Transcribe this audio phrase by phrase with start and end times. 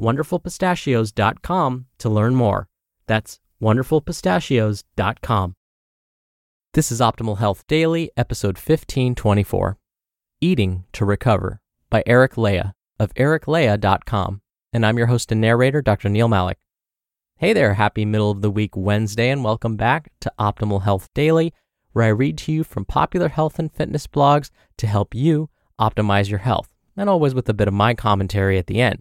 [0.00, 2.68] wonderfulpistachios.com to learn more.
[3.06, 5.56] That's wonderfulpistachios.com.
[6.74, 9.78] This is Optimal Health Daily, episode 1524
[10.42, 14.42] Eating to Recover by Eric Leija of ericleija.com.
[14.72, 16.10] And I'm your host and narrator, Dr.
[16.10, 16.58] Neal Malik.
[17.38, 21.52] Hey there, happy middle of the week Wednesday, and welcome back to Optimal Health Daily,
[21.92, 25.48] where I read to you from popular health and fitness blogs to help you
[25.80, 29.00] optimize your health, and always with a bit of my commentary at the end.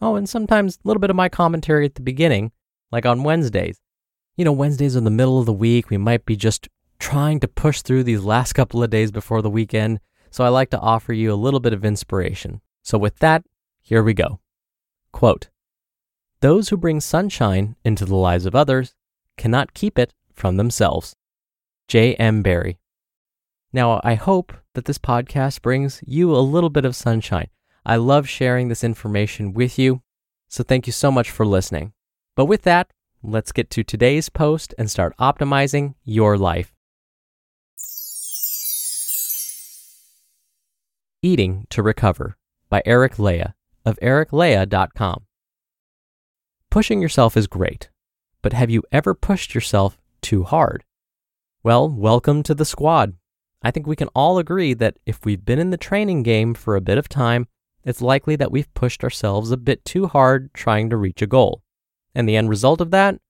[0.00, 2.52] Oh, and sometimes a little bit of my commentary at the beginning,
[2.90, 3.80] like on Wednesdays.
[4.36, 5.90] You know, Wednesdays are the middle of the week.
[5.90, 9.50] We might be just trying to push through these last couple of days before the
[9.50, 12.60] weekend, so I like to offer you a little bit of inspiration.
[12.82, 13.44] So, with that,
[13.80, 14.40] here we go.
[15.12, 15.48] Quote
[16.40, 18.94] Those who bring sunshine into the lives of others
[19.36, 21.16] cannot keep it from themselves.
[21.88, 22.14] J.
[22.14, 22.42] M.
[22.42, 22.78] Barrie.
[23.72, 27.48] Now, I hope that this podcast brings you a little bit of sunshine.
[27.84, 30.02] I love sharing this information with you,
[30.48, 31.92] so thank you so much for listening.
[32.36, 32.90] But with that,
[33.22, 36.74] let's get to today's post and start optimizing your life.
[41.22, 42.36] Eating to Recover
[42.68, 43.54] by Eric Leija
[43.84, 45.24] of ericleija.com.
[46.70, 47.90] Pushing yourself is great,
[48.42, 50.84] but have you ever pushed yourself too hard?
[51.62, 53.14] Well, welcome to the squad.
[53.62, 56.76] I think we can all agree that if we've been in the training game for
[56.76, 57.48] a bit of time,
[57.90, 61.62] it's likely that we've pushed ourselves a bit too hard trying to reach a goal.
[62.14, 63.20] And the end result of that?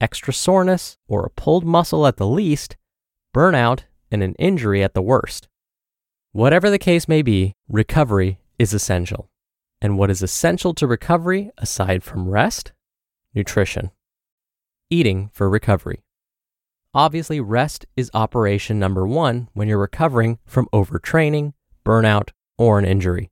[0.00, 2.76] Extra soreness or a pulled muscle at the least,
[3.34, 5.48] burnout, and an injury at the worst.
[6.32, 9.30] Whatever the case may be, recovery is essential.
[9.80, 12.72] And what is essential to recovery aside from rest?
[13.34, 13.90] Nutrition.
[14.90, 16.02] Eating for recovery.
[16.94, 21.52] Obviously, rest is operation number one when you're recovering from overtraining,
[21.84, 23.30] burnout, or an injury.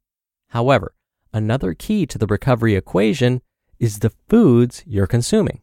[0.49, 0.95] However,
[1.33, 3.43] another key to the recovery equation
[3.79, 5.63] is the foods you're consuming.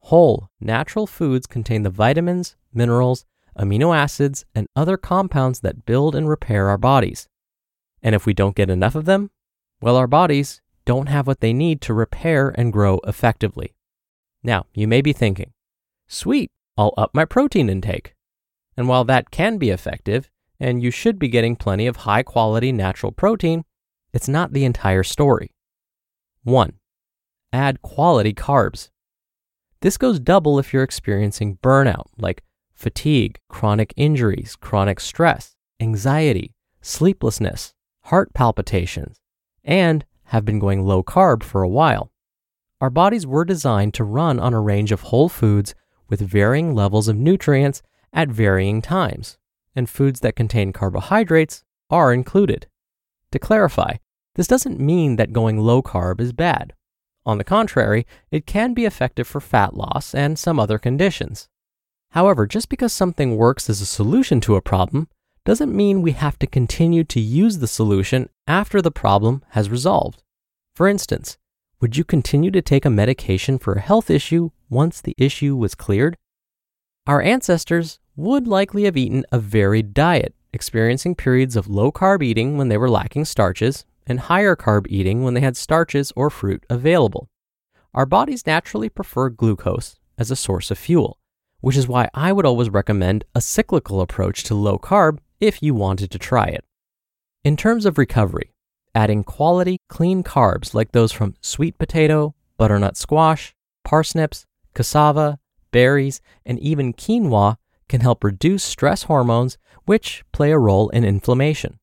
[0.00, 3.24] Whole, natural foods contain the vitamins, minerals,
[3.58, 7.28] amino acids, and other compounds that build and repair our bodies.
[8.02, 9.30] And if we don't get enough of them,
[9.80, 13.74] well, our bodies don't have what they need to repair and grow effectively.
[14.42, 15.52] Now, you may be thinking,
[16.06, 18.14] sweet, I'll up my protein intake.
[18.76, 22.72] And while that can be effective, and you should be getting plenty of high quality
[22.72, 23.64] natural protein,
[24.16, 25.52] it's not the entire story.
[26.42, 26.72] 1.
[27.52, 28.88] Add quality carbs.
[29.82, 32.42] This goes double if you're experiencing burnout, like
[32.74, 37.74] fatigue, chronic injuries, chronic stress, anxiety, sleeplessness,
[38.04, 39.20] heart palpitations,
[39.62, 42.10] and have been going low carb for a while.
[42.80, 45.74] Our bodies were designed to run on a range of whole foods
[46.08, 47.82] with varying levels of nutrients
[48.14, 49.36] at varying times,
[49.74, 52.66] and foods that contain carbohydrates are included.
[53.32, 53.96] To clarify,
[54.36, 56.74] this doesn't mean that going low carb is bad.
[57.24, 61.48] On the contrary, it can be effective for fat loss and some other conditions.
[62.10, 65.08] However, just because something works as a solution to a problem
[65.44, 70.22] doesn't mean we have to continue to use the solution after the problem has resolved.
[70.74, 71.38] For instance,
[71.80, 75.74] would you continue to take a medication for a health issue once the issue was
[75.74, 76.16] cleared?
[77.06, 82.58] Our ancestors would likely have eaten a varied diet, experiencing periods of low carb eating
[82.58, 86.64] when they were lacking starches and higher carb eating when they had starches or fruit
[86.70, 87.28] available.
[87.96, 91.18] our bodies naturally prefer glucose as a source of fuel,
[91.60, 95.74] which is why I would always recommend a cyclical approach to low carb if you
[95.74, 96.64] wanted to try it.
[97.42, 98.52] In terms of recovery,
[98.94, 104.44] adding quality, clean carbs like those from sweet potato, butternut squash, parsnips,
[104.74, 105.38] cassava,
[105.70, 107.56] berries, and even quinoa
[107.88, 111.78] can help reduce stress hormones, which play a role in inflammation.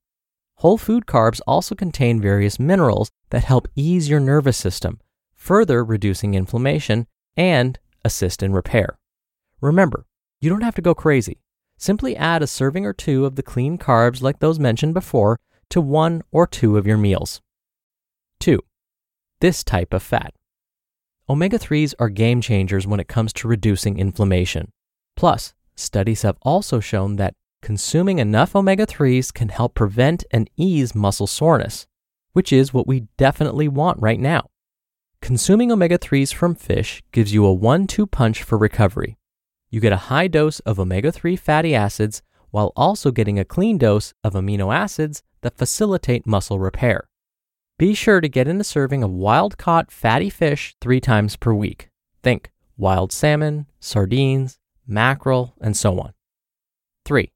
[0.57, 4.99] Whole food carbs also contain various minerals that help ease your nervous system,
[5.33, 8.97] further reducing inflammation and assist in repair.
[9.61, 10.05] Remember,
[10.39, 11.41] you don't have to go crazy.
[11.77, 15.39] Simply add a serving or two of the clean carbs like those mentioned before
[15.69, 17.41] to one or two of your meals.
[18.39, 18.59] 2.
[19.39, 20.33] This type of fat.
[21.29, 24.71] Omega 3s are game changers when it comes to reducing inflammation.
[25.15, 30.93] Plus, studies have also shown that consuming enough omega 3s can help prevent and ease
[30.93, 31.87] muscle soreness,
[32.33, 34.49] which is what we definitely want right now.
[35.21, 39.17] Consuming omega 3s from fish gives you a one two punch for recovery.
[39.69, 42.21] You get a high dose of omega 3 fatty acids
[42.51, 47.07] while also getting a clean dose of amino acids that facilitate muscle repair.
[47.79, 51.53] Be sure to get in a serving of wild caught fatty fish three times per
[51.53, 51.89] week.
[52.21, 56.13] Think wild salmon, sardines, mackerel, and so on.
[57.05, 57.32] 3.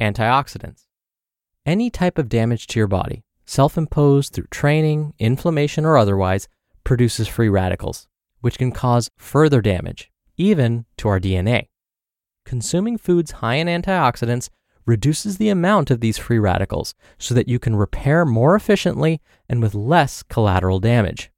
[0.00, 0.86] Antioxidants.
[1.66, 6.48] Any type of damage to your body, self imposed through training, inflammation, or otherwise,
[6.84, 8.08] produces free radicals,
[8.40, 11.68] which can cause further damage, even to our DNA.
[12.46, 14.48] Consuming foods high in antioxidants
[14.86, 19.62] reduces the amount of these free radicals so that you can repair more efficiently and
[19.62, 21.30] with less collateral damage.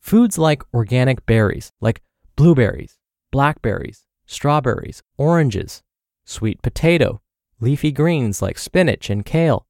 [0.00, 2.02] Foods like organic berries, like
[2.34, 2.98] blueberries,
[3.30, 5.82] blackberries, strawberries, oranges,
[6.24, 7.21] sweet potato,
[7.62, 9.66] leafy greens like spinach and kale,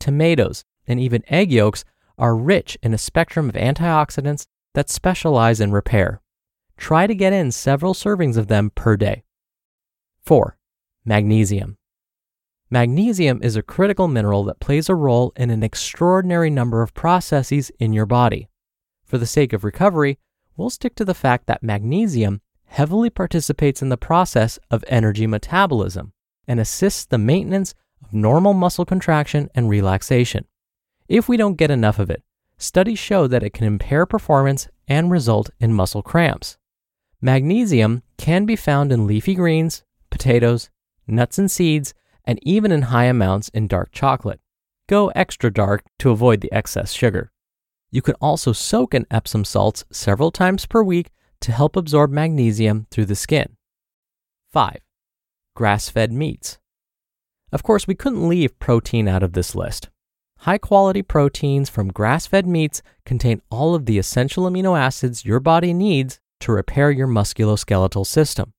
[0.00, 1.84] tomatoes, and even egg yolks
[2.18, 6.20] are rich in a spectrum of antioxidants that specialize in repair.
[6.76, 9.22] Try to get in several servings of them per day.
[10.24, 10.58] 4.
[11.04, 11.78] Magnesium.
[12.68, 17.70] Magnesium is a critical mineral that plays a role in an extraordinary number of processes
[17.78, 18.48] in your body.
[19.04, 20.18] For the sake of recovery,
[20.56, 26.12] we'll stick to the fact that magnesium heavily participates in the process of energy metabolism
[26.46, 30.46] and assists the maintenance of normal muscle contraction and relaxation.
[31.08, 32.22] If we don't get enough of it,
[32.58, 36.58] studies show that it can impair performance and result in muscle cramps.
[37.20, 40.70] Magnesium can be found in leafy greens, potatoes,
[41.06, 41.94] nuts and seeds,
[42.24, 44.40] and even in high amounts in dark chocolate.
[44.88, 47.32] Go extra dark to avoid the excess sugar.
[47.90, 51.10] You can also soak in Epsom salts several times per week
[51.40, 53.56] to help absorb magnesium through the skin.
[54.52, 54.85] 5.
[55.56, 56.58] Grass fed meats.
[57.50, 59.88] Of course, we couldn't leave protein out of this list.
[60.40, 65.40] High quality proteins from grass fed meats contain all of the essential amino acids your
[65.40, 68.52] body needs to repair your musculoskeletal system.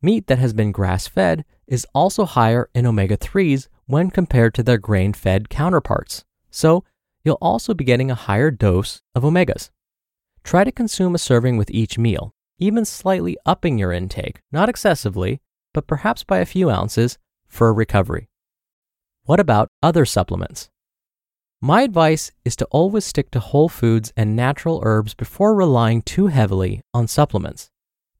[0.00, 4.62] Meat that has been grass fed is also higher in omega 3s when compared to
[4.62, 6.82] their grain fed counterparts, so
[7.24, 9.68] you'll also be getting a higher dose of omegas.
[10.44, 15.42] Try to consume a serving with each meal, even slightly upping your intake, not excessively,
[15.72, 18.28] but perhaps by a few ounces, for recovery.
[19.24, 20.70] What about other supplements?
[21.60, 26.26] My advice is to always stick to whole foods and natural herbs before relying too
[26.26, 27.70] heavily on supplements.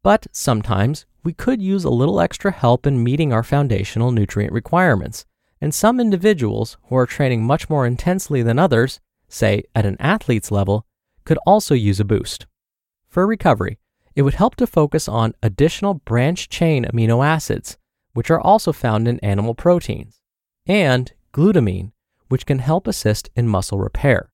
[0.02, 5.24] But sometimes we could use a little extra help in meeting our foundational nutrient requirements,
[5.60, 10.50] and some individuals who are training much more intensely than others, say at an athlete's
[10.50, 10.86] level,
[11.24, 12.46] could also use a boost.
[13.08, 13.78] For recovery,
[14.14, 17.78] it would help to focus on additional branch chain amino acids,
[18.12, 20.20] which are also found in animal proteins,
[20.66, 21.92] and glutamine,
[22.28, 24.32] which can help assist in muscle repair.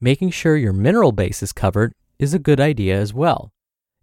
[0.00, 3.52] Making sure your mineral base is covered is a good idea as well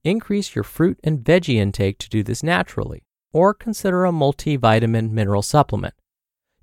[0.04, 5.42] increase your fruit and veggie intake to do this naturally, or consider a multivitamin mineral
[5.42, 5.94] supplement.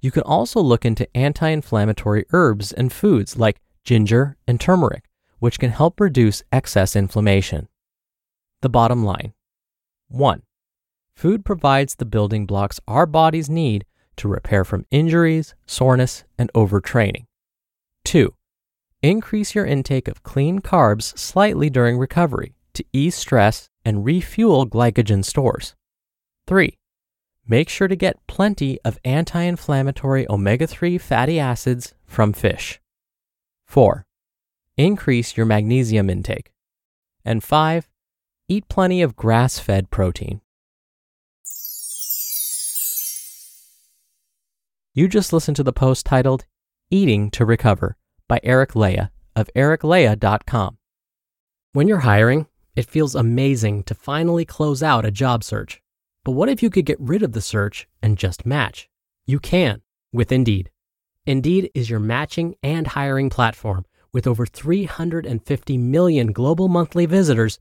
[0.01, 5.05] You can also look into anti inflammatory herbs and foods like ginger and turmeric,
[5.39, 7.69] which can help reduce excess inflammation.
[8.64, 9.35] The bottom line
[10.09, 10.40] 1.
[11.14, 13.85] Food provides the building blocks our bodies need
[14.16, 17.26] to repair from injuries, soreness, and overtraining.
[18.06, 18.33] 2.
[19.02, 25.23] Increase your intake of clean carbs slightly during recovery to ease stress and refuel glycogen
[25.23, 25.75] stores.
[26.47, 26.78] 3.
[27.47, 32.80] Make sure to get plenty of anti inflammatory omega 3 fatty acids from fish.
[33.66, 34.06] 4.
[34.78, 36.50] Increase your magnesium intake.
[37.26, 37.90] And 5.
[38.47, 40.43] Eat plenty of grass fed protein.
[44.93, 46.45] You just listened to the post titled
[46.91, 47.97] Eating to Recover
[48.29, 50.79] by Eric Leija of ericleija.com.
[51.73, 52.47] When you're hiring,
[52.77, 55.81] It feels amazing to finally close out a job search.
[56.25, 58.89] But what if you could get rid of the search and just match?
[59.27, 59.83] You can
[60.13, 60.71] with Indeed.
[61.25, 67.61] Indeed is your matching and hiring platform with over 350 million global monthly visitors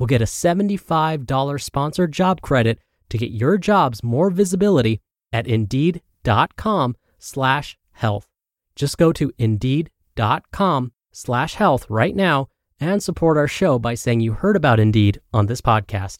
[0.00, 2.80] will get a $75 sponsored job credit
[3.10, 5.00] to get your jobs more visibility
[5.32, 8.26] at indeed.com slash health.
[8.74, 12.48] Just go to indeed.com slash health right now
[12.80, 16.18] and support our show by saying you heard about Indeed on this podcast.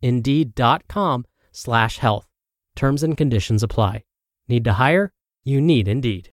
[0.00, 2.28] Indeed.com slash health.
[2.76, 4.04] Terms and conditions apply.
[4.46, 5.12] Need to hire?
[5.42, 6.30] You need Indeed.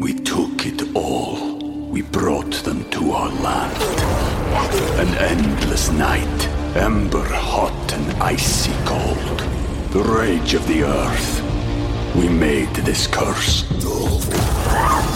[0.00, 1.58] We took it all.
[1.88, 4.03] We brought them to our land.
[5.00, 9.40] An endless night, ember hot and icy cold.
[9.90, 11.42] The rage of the earth.
[12.16, 13.64] We made this curse.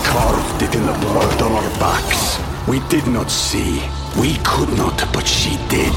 [0.05, 2.39] Carved it in the blood on our backs.
[2.67, 3.81] We did not see.
[4.21, 5.95] We could not, but she did.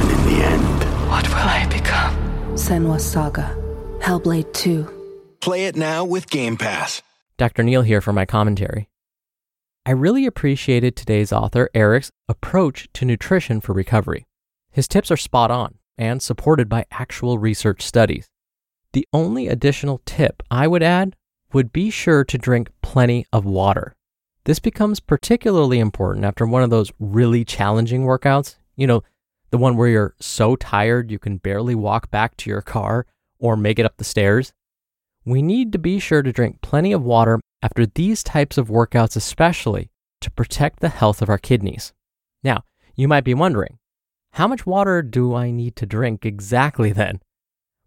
[0.00, 2.14] And in the end, What will I become?
[2.54, 3.54] Senua's Saga.
[4.00, 4.86] Hellblade 2.
[5.40, 7.02] Play it now with Game Pass.
[7.38, 7.62] Dr.
[7.62, 8.88] Neal here for my commentary.
[9.88, 14.26] I really appreciated today's author, Eric's approach to nutrition for recovery.
[14.72, 18.26] His tips are spot on and supported by actual research studies.
[18.94, 21.14] The only additional tip I would add
[21.52, 23.94] would be sure to drink plenty of water.
[24.42, 28.56] This becomes particularly important after one of those really challenging workouts.
[28.74, 29.04] You know,
[29.50, 33.06] the one where you're so tired you can barely walk back to your car
[33.38, 34.52] or make it up the stairs.
[35.24, 39.16] We need to be sure to drink plenty of water after these types of workouts,
[39.16, 41.92] especially to protect the health of our kidneys.
[42.42, 42.62] Now,
[42.94, 43.78] you might be wondering,
[44.32, 47.20] how much water do I need to drink exactly then?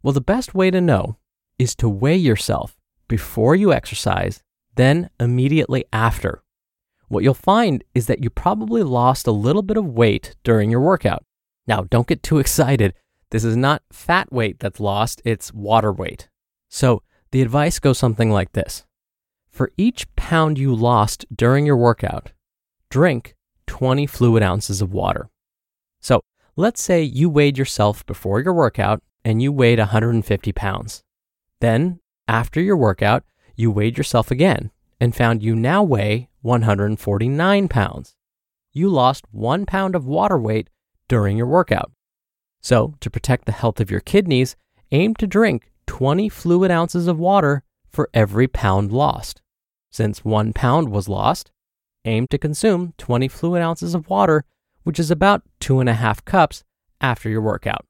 [0.02, 1.18] Well, the best way to know
[1.58, 4.42] is to weigh yourself before you exercise,
[4.76, 6.42] then immediately after.
[7.08, 10.82] What you'll find is that you probably lost a little bit of weight during your
[10.82, 11.24] workout.
[11.68, 12.94] Now, don't get too excited.
[13.32, 16.30] This is not fat weight that's lost, it's water weight.
[16.70, 18.86] So, the advice goes something like this
[19.50, 22.32] For each pound you lost during your workout,
[22.90, 23.36] drink
[23.68, 25.30] 20 fluid ounces of water.
[26.00, 26.22] So,
[26.56, 31.04] let's say you weighed yourself before your workout and you weighed 150 pounds.
[31.60, 33.24] Then, after your workout,
[33.56, 38.16] you weighed yourself again and found you now weigh 149 pounds.
[38.72, 40.70] You lost one pound of water weight
[41.08, 41.92] during your workout.
[42.62, 44.56] So, to protect the health of your kidneys,
[44.92, 47.64] aim to drink 20 fluid ounces of water
[48.00, 49.42] for every pound lost.
[49.92, 51.52] Since one pound was lost,
[52.06, 54.46] aim to consume 20 fluid ounces of water,
[54.84, 56.64] which is about two and a half cups
[57.02, 57.86] after your workout.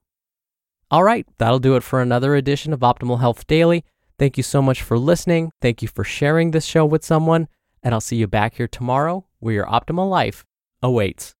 [0.90, 3.84] All right, that'll do it for another edition of Optimal Health Daily.
[4.18, 5.52] Thank you so much for listening.
[5.62, 7.46] Thank you for sharing this show with someone.
[7.80, 10.44] And I'll see you back here tomorrow where your optimal life
[10.82, 11.36] awaits.